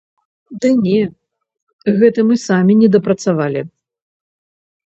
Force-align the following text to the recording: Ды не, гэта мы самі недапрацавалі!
Ды 0.61 0.69
не, 0.85 1.01
гэта 2.01 2.19
мы 2.31 2.35
самі 2.47 2.79
недапрацавалі! 2.81 3.61